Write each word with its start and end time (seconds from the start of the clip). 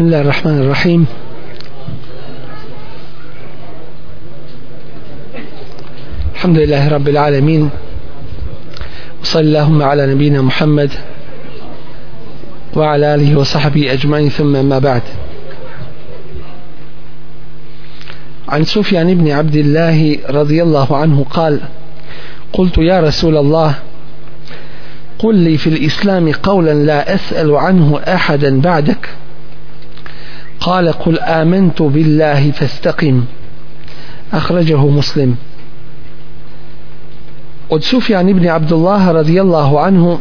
بسم 0.00 0.06
الله 0.06 0.20
الرحمن 0.20 0.58
الرحيم. 0.58 1.06
الحمد 6.34 6.58
لله 6.58 6.88
رب 6.88 7.08
العالمين. 7.08 7.70
وصلى 9.22 9.40
اللهم 9.40 9.82
على 9.82 10.14
نبينا 10.14 10.42
محمد 10.42 10.90
وعلى 12.76 13.14
آله 13.14 13.38
وصحبه 13.38 13.92
أجمعين. 13.92 14.28
ثم 14.28 14.64
ما 14.64 14.78
بعد. 14.78 15.02
عن 18.48 18.64
سفيان 18.64 19.14
بن 19.14 19.30
عبد 19.30 19.56
الله 19.56 20.18
رضي 20.30 20.62
الله 20.62 20.96
عنه 20.96 21.24
قال 21.30 21.60
قلت 22.52 22.78
يا 22.78 23.00
رسول 23.00 23.36
الله 23.36 23.74
قل 25.18 25.34
لي 25.34 25.58
في 25.58 25.66
الإسلام 25.66 26.32
قولا 26.32 26.74
لا 26.74 27.14
أسأل 27.14 27.56
عنه 27.56 28.00
أحدا 28.08 28.60
بعدك. 28.60 29.08
قال 30.59 30.91
قل 30.91 31.19
آمنت 31.19 31.81
بالله 31.81 32.51
فاستقم 32.51 33.23
أخرجه 34.33 34.87
مسلم 34.87 35.35
od 37.69 37.83
Sufjan 37.83 38.29
ibn 38.29 38.47
Abdullah 38.49 39.07
radijallahu 39.09 39.77
anhu 39.77 40.17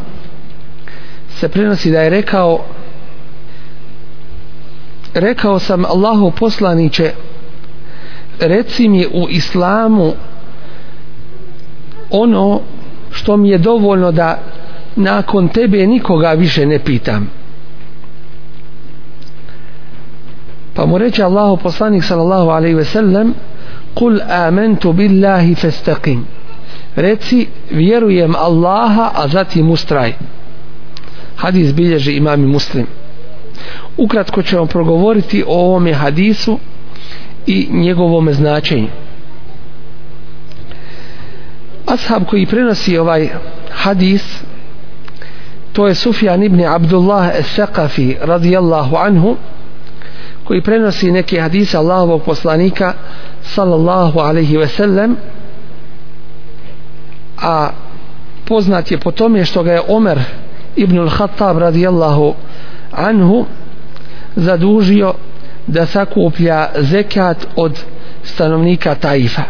se 1.29 1.49
prenosi 1.49 1.91
da 1.91 2.01
je 2.01 2.11
rekao 2.11 2.65
rekao 5.15 5.59
sam 5.59 5.85
Allahu 5.85 6.31
poslaniće 6.31 7.13
reci 8.41 8.89
mi 8.89 9.07
u 9.07 9.29
islamu 9.29 10.13
ono 12.11 12.61
što 13.11 13.37
mi 13.37 13.49
je 13.51 13.59
dovoljno 13.59 14.13
da 14.13 14.39
nakon 14.97 15.49
tebe 15.49 15.87
nikoga 15.87 16.33
više 16.33 16.67
ne 16.67 16.79
pitam 16.79 17.31
Pa 20.80 20.86
mu 20.86 20.98
reče 20.98 21.24
Allahu 21.24 21.58
poslanik 21.58 22.04
sallallahu 22.04 22.50
alaihi 22.50 22.76
ve 22.76 22.86
sellem 22.86 23.34
kul 23.94 24.22
amentu 24.22 24.94
billahi 24.94 25.56
festaqim 25.56 26.24
reci 26.96 27.48
vjerujem 27.72 28.36
Allaha 28.36 29.12
a 29.16 29.28
zatim 29.28 29.72
ustraj. 29.72 30.14
Hadis 31.36 31.74
bilježi 31.74 32.12
imami 32.12 32.48
muslim. 32.48 32.88
Ukratko 33.98 34.42
ćemo 34.44 34.66
progovoriti 34.66 35.44
o 35.48 35.60
ovome 35.60 35.94
hadisu 35.94 36.60
i 37.48 37.68
njegovome 37.72 38.34
značenju. 38.34 38.88
Ashab 41.86 42.24
koji 42.26 42.46
prenosi 42.46 42.98
ovaj 42.98 43.30
hadis 43.72 44.44
to 45.74 45.88
je 45.88 45.96
Sufjan 45.96 46.44
ibn 46.44 46.66
Abdullah 46.66 47.36
es-Saqafi 47.36 48.16
radijallahu 48.22 48.96
anhu 48.96 49.36
koji 50.50 50.62
prenosi 50.62 51.12
neke 51.12 51.42
hadise 51.42 51.78
Allahovog 51.78 52.24
poslanika 52.24 52.94
sallallahu 53.42 54.20
alaihi 54.20 54.58
ve 54.58 54.68
sellem 54.68 55.16
a 57.38 57.70
poznat 58.46 58.92
je 58.92 58.98
po 58.98 59.12
tome 59.12 59.46
što 59.46 59.64
ga 59.64 59.72
je 59.72 59.82
Omer 59.88 60.20
ibn 60.76 60.98
al-Khattab 60.98 61.58
radijallahu 61.58 62.34
anhu 62.92 63.46
zadužio 64.36 65.14
da 65.68 65.86
sakuplja 65.86 66.70
zekat 66.80 67.48
od 67.56 67.80
stanovnika 68.24 68.96
Taifa. 68.96 69.44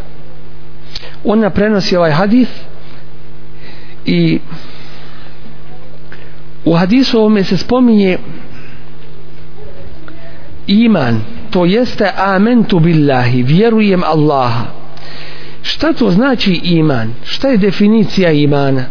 Ona 1.23 1.49
prenosi 1.49 1.95
ovaj 1.95 2.11
hadis 2.11 2.49
i 4.05 4.39
u 6.65 6.73
hadisu 6.73 7.19
ovome 7.19 7.43
se 7.43 7.57
spominje 7.57 8.17
iman 10.69 11.21
to 11.49 11.65
jeste 11.65 12.11
amentu 12.17 12.79
billahi 12.79 13.43
vjerujem 13.43 14.03
Allaha. 14.03 14.65
Šta 15.61 15.93
to 15.93 16.11
znači 16.11 16.61
iman? 16.63 17.13
Šta 17.23 17.47
je 17.47 17.57
definicija 17.57 18.31
imana? 18.31 18.83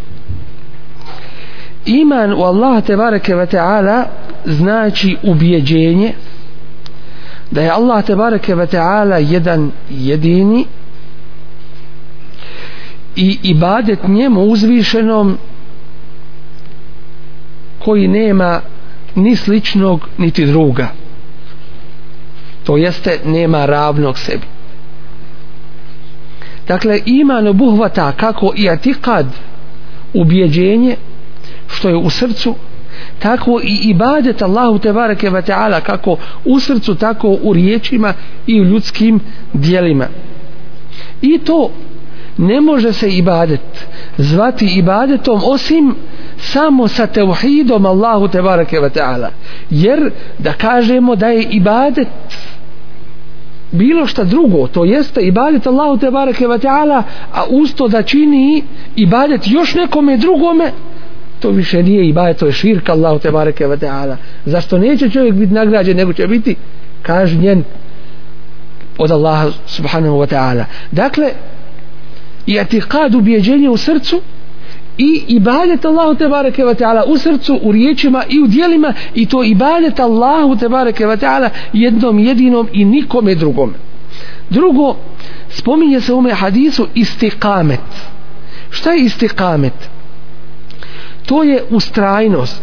Iman 1.87 2.33
u 2.33 2.43
Allaha 2.43 2.81
te 2.81 2.97
bareke 2.97 3.34
ve 3.34 3.47
taala 3.47 4.05
znači 4.44 5.17
ubjeđenje 5.22 6.12
da 7.50 7.62
je 7.62 7.71
Allah 7.71 8.05
te 8.05 8.17
bareke 8.17 8.55
ve 8.55 8.67
taala 8.67 9.19
jedan 9.19 9.71
jedini 9.91 10.65
i 13.17 13.38
ibadet 13.43 14.09
njemu 14.09 14.43
uzvišenom 14.43 15.38
koji 17.78 18.09
nema 18.09 18.61
ni 19.15 19.37
sličnog 19.37 20.09
niti 20.19 20.47
druga 20.47 20.88
to 22.69 22.77
jeste 22.77 23.19
nema 23.25 23.67
ravnog 23.67 24.19
sebi. 24.19 24.47
Dakle 26.67 27.01
iman 27.06 27.47
obuhvata 27.47 28.12
kako 28.12 28.53
i 28.56 28.71
atikad 28.71 29.27
ubjeđenje 30.15 30.97
što 31.69 31.89
je 31.89 31.97
u 31.97 32.11
srcu 32.11 32.55
tako 33.19 33.61
i 33.62 33.79
ibadet 33.83 34.43
Allahu 34.43 34.79
te 34.79 34.93
bareke 34.93 35.31
ve 35.31 35.43
taala 35.43 35.81
kako 35.81 36.17
u 36.45 36.61
srcu 36.61 36.95
tako 36.95 37.39
u 37.43 37.53
riječima 37.53 38.15
i 38.47 38.61
u 38.61 38.65
ljudskim 38.65 39.21
dijelima 39.53 40.06
i 41.23 41.39
to 41.39 41.71
ne 42.39 42.61
može 42.61 42.93
se 42.93 43.09
ibadet 43.11 43.87
zvati 44.19 44.67
ibadetom 44.67 45.41
osim 45.45 45.95
samo 46.39 46.89
sa 46.89 47.06
tevhidom 47.06 47.87
Allahu 47.87 48.29
te 48.29 48.43
bareke 48.43 48.81
ve 48.81 48.91
taala. 48.91 49.31
Jer 49.71 50.11
da 50.39 50.53
kažemo 50.53 51.17
da 51.17 51.27
je 51.27 51.43
ibadet 51.43 52.09
bilo 53.73 54.06
šta 54.06 54.25
drugo 54.25 54.67
to 54.67 54.84
jeste 54.84 55.21
ibadet 55.21 55.67
Allahu 55.67 55.99
te 55.99 56.11
bareke 56.11 56.47
ve 56.47 56.59
taala 56.59 57.03
a 57.33 57.45
usto 57.51 57.89
da 57.89 58.03
čini 58.03 58.62
ibadet 58.97 59.41
još 59.47 59.75
nekome 59.75 60.17
drugome 60.17 60.73
to 61.41 61.51
više 61.51 61.83
nije 61.83 62.09
ibadet 62.09 62.37
to 62.39 62.47
je 62.47 62.53
širk 62.53 62.89
Allahu 62.89 63.19
te 63.19 63.31
bareke 63.31 63.67
ve 63.67 63.77
taala. 63.77 64.17
Zašto 64.45 64.79
neće 64.79 65.11
čovjek 65.11 65.34
biti 65.34 65.55
nagrađen 65.55 65.97
nego 65.97 66.12
će 66.12 66.27
biti 66.27 66.56
kažnjen 67.03 67.65
od 68.99 69.11
Allaha 69.11 69.51
subhanahu 69.67 70.17
wa 70.17 70.27
ta'ala. 70.27 70.65
Dakle 70.93 71.31
i 72.47 72.61
atikad 72.61 73.15
ubjeđenje 73.15 73.69
u 73.69 73.77
srcu 73.77 74.21
i 74.98 75.25
ibadet 75.28 75.84
Allahu 75.84 76.14
te 76.14 76.28
bareke 76.28 76.64
ve 76.64 76.75
taala 76.75 77.04
u 77.04 77.19
srcu 77.19 77.59
u 77.62 77.72
riječima 77.72 78.25
i 78.28 78.41
u 78.41 78.47
djelima 78.47 78.92
i 79.14 79.26
to 79.26 79.44
ibadet 79.44 80.00
Allahu 80.00 80.56
te 80.56 80.69
bareke 80.69 81.06
ve 81.06 81.16
taala 81.16 81.50
jednom 81.72 82.19
jedinom 82.19 82.69
i 82.72 82.84
nikome 82.84 83.34
drugom 83.34 83.75
drugo 84.50 84.97
spominje 85.48 86.00
se 86.00 86.12
u 86.12 86.20
me 86.20 86.32
hadisu 86.32 86.87
istiqamet 86.94 87.78
šta 88.70 88.92
je 88.92 89.04
istiqamet 89.04 89.88
to 91.26 91.42
je 91.42 91.62
ustrajnost 91.70 92.62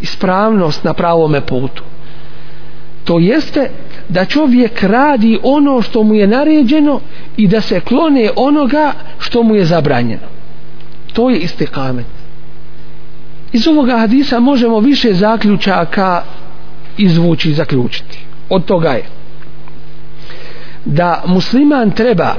ispravnost 0.00 0.84
na 0.84 0.94
pravome 0.94 1.40
putu. 1.40 1.82
To 3.04 3.18
jeste 3.18 3.70
da 4.08 4.24
čovjek 4.24 4.82
radi 4.82 5.38
ono 5.42 5.82
što 5.82 6.02
mu 6.02 6.14
je 6.14 6.26
naređeno 6.26 7.00
i 7.36 7.48
da 7.48 7.60
se 7.60 7.80
klone 7.80 8.30
onoga 8.36 8.92
što 9.18 9.42
mu 9.42 9.54
je 9.54 9.64
zabranjeno 9.64 10.39
to 11.12 11.30
je 11.30 11.38
istikamet. 11.38 12.06
Iz 13.52 13.68
ovoga 13.68 13.98
hadisa 13.98 14.40
možemo 14.40 14.80
više 14.80 15.12
zaključaka 15.12 16.22
izvući 16.98 17.50
i 17.50 17.54
zaključiti. 17.54 18.18
Od 18.48 18.64
toga 18.64 18.88
je 18.88 19.04
da 20.84 21.22
musliman 21.26 21.90
treba 21.90 22.34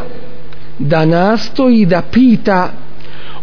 da 0.80 1.06
nastoji 1.06 1.86
da 1.86 2.02
pita 2.02 2.70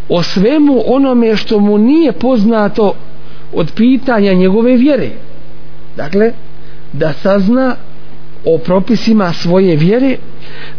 o 0.09 0.23
svemu 0.23 0.83
onome 0.87 1.37
što 1.37 1.61
mu 1.61 1.79
nije 1.79 2.13
poznato 2.13 2.95
od 3.55 3.73
pitanja 3.77 4.33
njegove 4.33 4.77
vjere. 4.77 5.11
Dakle 5.97 6.33
da 6.93 7.13
sazna 7.13 7.77
o 8.45 8.59
propisima 8.59 9.33
svoje 9.33 9.77
vjere 9.77 10.17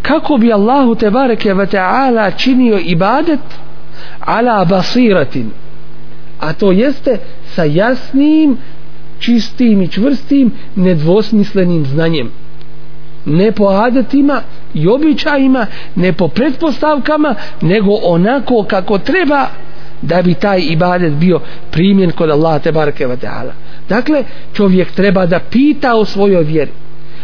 kako 0.02 0.38
bi 0.38 0.54
Allahu 0.54 0.96
te 0.96 1.10
bareke 1.10 1.54
ve 1.54 1.66
taala 1.66 2.32
činio 2.32 2.80
ibadet 2.86 3.40
ala 4.20 4.66
basiratin. 4.66 5.52
A 6.40 6.54
to 6.54 6.72
jeste 6.72 7.18
sa 7.56 7.64
jasnim 7.64 8.58
čistim 9.20 9.82
i 9.82 9.88
čvrstim 9.88 10.52
nedvosmislenim 10.76 11.86
znanjem. 11.86 12.32
Ne 13.26 13.52
po 13.52 13.66
adetima 13.66 14.42
i 14.74 14.88
običajima 14.88 15.66
ne 15.96 16.14
po 16.14 16.28
pretpostavkama 16.28 17.36
nego 17.62 17.92
onako 18.04 18.64
kako 18.64 18.98
treba 18.98 19.48
da 20.02 20.22
bi 20.22 20.34
taj 20.34 20.62
ibadet 20.70 21.14
bio 21.14 21.40
primjen 21.72 22.12
kod 22.12 22.30
Allaha 22.30 22.60
te 22.60 22.72
bareke 22.72 23.08
ve 23.08 23.18
taala. 23.18 23.54
Dakle 23.90 24.24
čovjek 24.54 24.92
treba 24.92 25.26
da 25.26 25.40
pita 25.40 25.96
o 25.96 26.06
svojoj 26.06 26.44
vjeri 26.44 26.72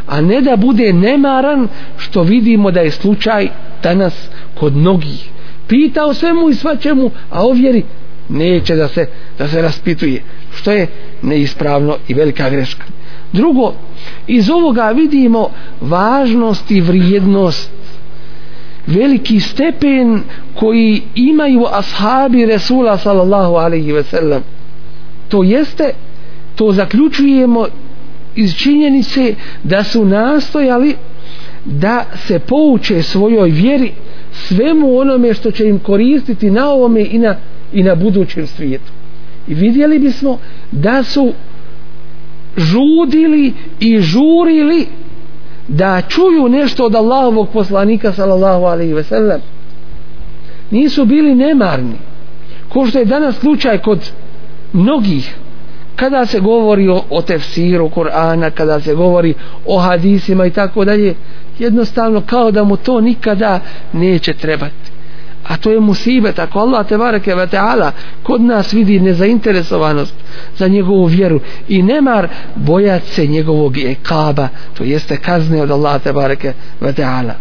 a 0.07 0.21
ne 0.21 0.41
da 0.41 0.55
bude 0.55 0.93
nemaran 0.93 1.67
što 1.97 2.21
vidimo 2.21 2.71
da 2.71 2.79
je 2.79 2.91
slučaj 2.91 3.47
danas 3.83 4.27
kod 4.55 4.75
mnogih 4.75 5.29
pita 5.67 6.05
o 6.05 6.13
svemu 6.13 6.49
i 6.49 6.55
svačemu 6.55 7.11
a 7.29 7.45
o 7.45 7.51
vjeri 7.51 7.83
neće 8.29 8.75
da 8.75 8.87
se, 8.87 9.07
da 9.37 9.47
se 9.47 9.61
raspituje 9.61 10.21
što 10.55 10.71
je 10.71 10.87
neispravno 11.21 11.97
i 12.07 12.13
velika 12.13 12.49
greška. 12.49 12.83
Drugo 13.33 13.73
iz 14.27 14.49
ovoga 14.49 14.91
vidimo 14.91 15.49
važnost 15.81 16.71
i 16.71 16.81
vrijednost. 16.81 17.71
Veliki 18.87 19.39
stepen 19.39 20.21
koji 20.55 21.01
imaju 21.15 21.65
ashabi 21.71 22.45
Resula 22.45 22.97
sallallahu 22.97 23.55
alaihi 23.55 23.91
ve 23.91 24.03
sellem. 24.03 24.43
To 25.29 25.43
jeste 25.43 25.93
to 26.55 26.71
zaključujemo 26.71 27.65
iz 28.35 28.55
činjenice 28.55 29.35
da 29.63 29.83
su 29.83 30.05
nastojali 30.05 30.95
da 31.65 32.05
se 32.27 32.39
pouče 32.39 33.01
svojoj 33.01 33.49
vjeri 33.49 33.91
svemu 34.35 34.97
onome 34.97 35.33
što 35.33 35.51
će 35.51 35.67
im 35.67 35.79
koristiti 35.79 36.51
na 36.51 36.69
ovome 36.69 37.05
i 37.11 37.19
na, 37.19 37.35
i 37.73 37.83
na 37.83 37.95
budućem 37.95 38.47
svijetu. 38.47 38.91
I 39.47 39.53
vidjeli 39.53 39.99
bismo 39.99 40.39
da 40.71 41.03
su 41.03 41.33
žudili 42.57 43.53
i 43.79 43.99
žurili 43.99 44.87
da 45.67 46.01
čuju 46.01 46.49
nešto 46.49 46.85
od 46.85 46.95
Allahovog 46.95 47.49
poslanika 47.53 48.13
sallallahu 48.13 48.65
alaihi 48.65 48.93
ve 48.93 49.03
sellem. 49.03 49.41
Nisu 50.71 51.05
bili 51.05 51.35
nemarni. 51.35 51.95
Ko 52.69 52.85
što 52.85 52.99
je 52.99 53.05
danas 53.05 53.35
slučaj 53.35 53.77
kod 53.77 54.11
mnogih 54.73 55.35
kada 55.95 56.25
se 56.25 56.39
govori 56.39 56.87
o, 56.87 57.03
o 57.09 57.21
tefsiru 57.21 57.89
Kur'ana 57.89 58.49
kada 58.49 58.79
se 58.79 58.95
govori 58.95 59.33
o 59.65 59.79
hadisima 59.79 60.45
i 60.45 60.51
tako 60.51 60.85
dalje 60.85 61.15
jednostavno 61.59 62.21
kao 62.21 62.51
da 62.51 62.63
mu 62.63 62.77
to 62.77 63.01
nikada 63.01 63.59
neće 63.93 64.33
trebati 64.33 64.95
a 65.47 65.57
to 65.57 65.71
je 65.71 65.79
musibet. 65.79 66.39
Ako 66.39 66.59
Allah 66.59 66.87
te 66.87 66.97
bareke 66.97 67.35
ve 67.35 67.47
taala 67.47 67.91
kod 68.23 68.41
nas 68.41 68.73
vidi 68.73 68.99
nezainteresovanost 68.99 70.13
za 70.57 70.67
njegovu 70.67 71.05
vjeru 71.05 71.39
i 71.67 71.83
nemar 71.83 72.27
bojat 72.55 73.03
se 73.03 73.27
njegovog 73.27 73.77
ekaba 73.77 74.47
to 74.77 74.83
jeste 74.83 75.17
kazne 75.17 75.61
od 75.61 75.71
Allah 75.71 76.01
te 76.01 76.13
bareke 76.13 76.53
ve 76.81 76.93
taala. 76.93 77.33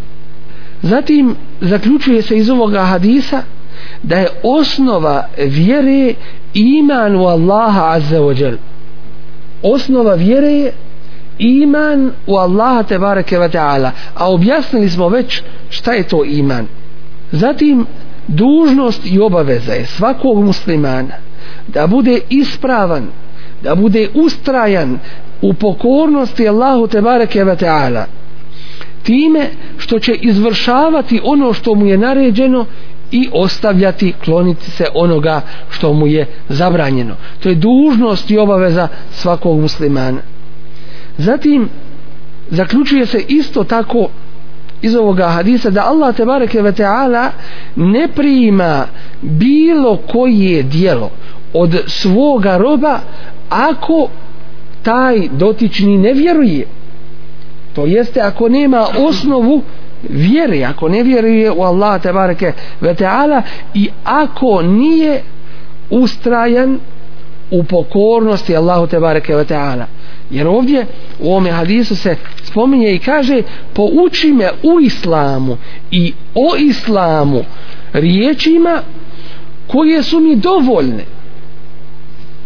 Zatim 0.83 1.37
zaključuje 1.61 2.23
se 2.23 2.37
iz 2.37 2.51
ovoga 2.51 2.85
hadisa 2.85 3.43
da 4.03 4.17
je 4.17 4.29
osnova 4.43 5.29
vjere 5.39 6.15
iman 6.55 7.17
u 7.17 7.25
Allaha 7.25 7.91
azza 7.91 8.21
wa 8.21 8.41
jal. 8.41 8.57
Osnova 9.63 10.15
vjere 10.15 10.53
je 10.53 10.73
iman 11.39 12.11
u 12.27 12.37
Allaha 12.37 12.83
te 12.83 12.99
bareke 12.99 13.39
ve 13.39 13.49
taala. 13.49 13.91
A 14.15 14.31
objasnili 14.31 14.91
smo 14.91 15.09
već 15.09 15.43
šta 15.69 15.93
je 15.93 16.03
to 16.03 16.25
iman. 16.25 16.67
Zatim 17.33 17.87
dužnost 18.29 19.07
i 19.07 19.21
obaveza 19.21 19.73
je 19.73 19.87
svakog 19.87 20.45
muslimana 20.45 21.15
da 21.69 21.87
bude 21.87 22.21
ispravan 22.31 23.07
da 23.65 23.75
bude 23.75 24.09
ustrajan 24.15 24.99
u 25.43 25.55
pokornosti 25.55 26.49
Allahu 26.49 26.87
te 26.87 27.01
bareke 27.01 27.45
ve 27.45 27.57
taala. 27.57 28.07
Time 29.03 29.47
što 29.79 29.99
će 29.99 30.15
izvršavati 30.15 31.21
ono 31.25 31.53
što 31.53 31.75
mu 31.75 31.87
je 31.87 31.99
naređeno 31.99 32.67
i 33.15 33.29
ostavljati, 33.33 34.13
kloniti 34.25 34.71
se 34.71 34.87
onoga 34.95 35.41
što 35.71 35.93
mu 35.93 36.07
je 36.07 36.27
zabranjeno. 36.49 37.15
To 37.43 37.49
je 37.49 37.55
dužnost 37.55 38.31
i 38.31 38.39
obaveza 38.39 38.89
svakog 39.13 39.61
muslimana. 39.61 40.21
Zatim, 41.19 41.69
zaključuje 42.51 43.07
se 43.07 43.23
isto 43.29 43.65
tako 43.65 44.09
iz 44.83 44.97
ovoga 44.97 45.29
hadisa 45.29 45.71
da 45.71 45.85
Allah 45.85 46.17
te 46.17 46.25
bareke 46.25 46.63
ve 46.63 46.73
taala 46.73 47.31
ne 47.77 48.09
prima 48.09 48.87
bilo 49.23 49.97
koje 49.97 50.63
dijelo 50.63 51.11
od 51.53 51.83
svoga 51.87 52.57
roba 52.57 52.99
ako 53.49 54.09
taj 54.83 55.29
dotični 55.29 55.99
ne 55.99 56.13
vjeruje 56.13 56.67
to 57.75 57.87
jeste 57.87 58.21
ako 58.21 58.49
nema 58.49 58.87
osnovu 58.99 59.63
vjeri, 60.09 60.65
ako 60.65 60.89
ne 60.89 61.03
vjeruje 61.03 61.51
u 61.51 61.63
Allah 61.63 62.03
te 62.03 62.13
bareke 62.13 62.53
ve 62.81 62.95
taala 62.95 63.43
i 63.75 63.89
ako 64.05 64.63
nije 64.63 65.23
ustrajan 65.91 66.79
u 67.51 67.65
pokornosti 67.65 68.57
Allahu 68.57 68.87
te 68.87 69.01
bareke 69.01 69.37
ve 69.37 69.45
taala 69.45 69.87
jer 70.31 70.47
ovdje 70.47 70.87
u 71.21 71.31
ovome 71.31 71.51
hadisu 71.51 71.97
se 71.97 72.17
spominje 72.43 72.95
i 72.95 72.99
kaže 72.99 73.43
pouči 73.73 74.33
me 74.33 74.51
u 74.63 74.81
islamu 74.81 75.57
i 75.91 76.13
o 76.35 76.57
islamu 76.57 77.45
riječima 77.93 78.83
koje 79.67 80.03
su 80.03 80.21
mi 80.21 80.37
dovoljne 80.37 81.05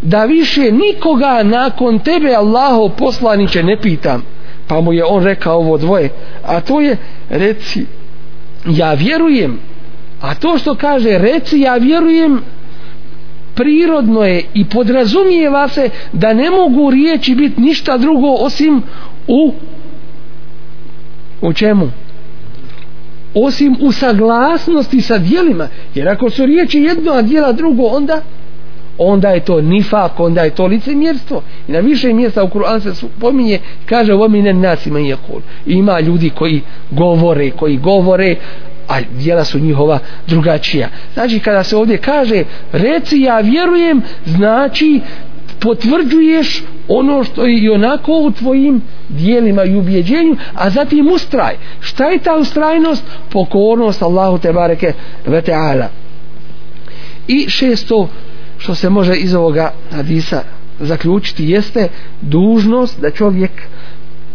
da 0.02 0.24
više 0.24 0.72
nikoga 0.72 1.42
nakon 1.42 1.98
tebe 1.98 2.34
Allaho 2.34 2.88
poslaniće 2.88 3.62
ne 3.62 3.80
pitam 3.80 4.22
pa 4.68 4.80
mu 4.80 4.92
je 4.92 5.04
on 5.04 5.24
rekao 5.24 5.58
ovo 5.58 5.78
dvoje. 5.78 6.10
A 6.44 6.60
to 6.60 6.80
je 6.80 6.96
reci 7.28 7.86
ja 8.66 8.92
vjerujem. 8.92 9.58
A 10.20 10.34
to 10.34 10.58
što 10.58 10.74
kaže 10.74 11.18
reci 11.18 11.60
ja 11.60 11.76
vjerujem 11.76 12.40
prirodno 13.54 14.22
je 14.22 14.44
i 14.54 14.64
podrazumijeva 14.64 15.68
se 15.68 15.90
da 16.12 16.32
ne 16.32 16.50
mogu 16.50 16.90
riječi 16.90 17.34
biti 17.34 17.60
ništa 17.60 17.98
drugo 17.98 18.28
osim 18.28 18.82
u 19.26 19.52
u 21.40 21.52
čemu? 21.52 21.90
Osim 23.34 23.76
u 23.80 23.92
saglasnosti 23.92 25.00
sa 25.00 25.18
dijelima 25.18 25.68
jer 25.94 26.08
ako 26.08 26.30
su 26.30 26.46
riječi 26.46 26.78
jedno 26.78 27.12
a 27.12 27.22
dijela 27.22 27.52
drugo 27.52 27.82
onda 27.82 28.22
onda 28.98 29.28
je 29.28 29.40
to 29.40 29.60
nifak, 29.60 30.20
onda 30.20 30.42
je 30.42 30.50
to 30.50 30.66
licemjerstvo. 30.66 31.42
I 31.68 31.72
na 31.72 31.78
više 31.78 32.12
mjesta 32.12 32.44
u 32.44 32.48
Kur'an 32.48 32.80
se 32.80 33.06
pominje, 33.20 33.58
kaže 33.86 34.12
vomine 34.12 34.52
nasima 34.52 34.98
je 34.98 35.16
kul. 35.26 35.40
Ima 35.66 36.00
ljudi 36.00 36.30
koji 36.30 36.62
govore, 36.90 37.50
koji 37.50 37.76
govore, 37.76 38.36
a 38.88 39.00
djela 39.10 39.44
su 39.44 39.58
njihova 39.58 39.98
drugačija. 40.26 40.88
Znači 41.14 41.40
kada 41.40 41.64
se 41.64 41.76
ovdje 41.76 41.98
kaže 41.98 42.44
reci 42.72 43.20
ja 43.20 43.40
vjerujem, 43.40 44.02
znači 44.26 45.00
potvrđuješ 45.60 46.64
ono 46.88 47.24
što 47.24 47.44
je 47.44 47.58
i 47.58 47.68
onako 47.68 48.12
u 48.12 48.30
tvojim 48.30 48.82
dijelima 49.08 49.64
i 49.64 49.76
ubjeđenju, 49.76 50.36
a 50.54 50.70
zatim 50.70 51.08
ustraj. 51.08 51.54
Šta 51.80 52.04
je 52.04 52.18
ta 52.18 52.36
ustrajnost? 52.36 53.04
Pokornost 53.30 54.02
Allahu 54.02 54.38
te 54.38 54.52
bareke 54.52 54.92
ve 55.26 55.42
taala. 55.42 55.88
I 57.28 57.48
šesto 57.48 58.08
što 58.58 58.74
se 58.74 58.90
može 58.90 59.14
iz 59.14 59.34
ovoga 59.34 59.72
hadisa 59.90 60.42
zaključiti 60.80 61.50
jeste 61.50 61.88
dužnost 62.20 63.00
da 63.00 63.10
čovjek 63.10 63.50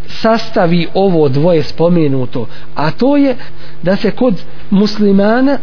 sastavi 0.07 0.87
ovo 0.93 1.29
dvoje 1.29 1.63
spomenuto 1.63 2.47
a 2.75 2.91
to 2.91 3.17
je 3.17 3.35
da 3.83 3.95
se 3.95 4.11
kod 4.11 4.41
muslimana 4.69 5.57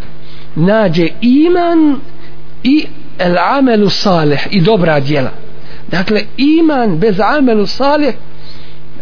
nađe 0.55 1.09
iman 1.21 2.01
i 2.63 2.87
el 3.19 3.39
amelu 3.39 3.89
salih 3.89 4.49
i 4.51 4.61
dobra 4.61 5.01
djela. 5.01 5.31
Dakle 5.91 6.23
iman 6.37 6.99
bez 6.99 7.21
amelu 7.21 7.67
salih 7.67 8.15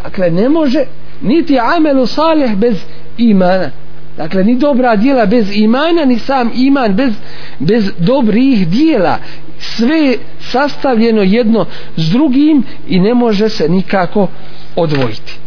dakle 0.03 0.31
ne 0.31 0.49
može 0.49 0.85
niti 1.21 1.59
amelu 1.77 2.05
salih 2.05 2.57
bez 2.57 2.77
imana 3.17 3.71
dakle 4.19 4.43
ni 4.43 4.55
dobra 4.55 4.95
djela 4.95 5.25
bez 5.25 5.55
imana 5.55 6.05
ni 6.05 6.19
sam 6.19 6.51
iman 6.55 6.95
bez, 6.95 7.13
bez 7.59 7.91
dobrih 7.97 8.67
djela. 8.67 9.17
Sve 9.59 10.15
sastavljeno 10.39 11.21
jedno 11.21 11.65
s 11.97 12.09
drugim 12.09 12.63
i 12.87 12.99
ne 12.99 13.13
može 13.13 13.49
se 13.49 13.69
nikako 13.69 14.27
odvojiti. 14.75 15.37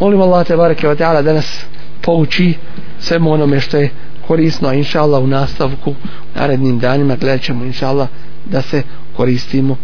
Molim 0.00 0.20
Allah 0.20 0.46
te 0.46 0.56
bareke 0.56 0.88
wa 0.88 0.96
ta'ala 0.96 1.22
da 1.22 1.32
nas 1.32 1.64
pouči 2.00 2.54
svemu 2.98 3.32
onome 3.32 3.60
što 3.60 3.76
je 3.76 3.90
korisno 4.26 4.68
a 4.68 4.74
inša 4.74 5.02
Allah 5.02 5.22
u 5.22 5.26
nastavku 5.26 5.94
narednim 6.34 6.78
danima 6.78 7.16
gledat 7.16 7.42
ćemo 7.42 7.64
inša 7.64 7.88
Allah 7.88 8.08
da 8.44 8.62
se 8.62 8.82
koristimo 9.16 9.76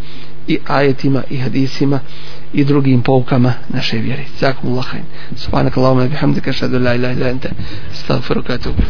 i 0.48 0.58
ajetima 0.66 1.22
i 1.30 1.36
hadisima 1.36 2.00
i 2.52 2.64
drugim 2.64 3.02
poukama 3.02 3.52
naše 3.68 3.98
vjere. 3.98 4.24
Zakum 4.40 4.72
Allah. 4.72 4.86
Subhanak 5.36 5.76
Allahumma 5.76 6.06
bihamdika 6.06 6.52
šadu 6.52 6.78
la 6.78 6.94
ilaha 6.94 7.14
illa 7.14 7.28
anta 7.28 7.48
astaghfiruka 7.92 8.52
wa 8.52 8.58
atubu. 8.58 8.82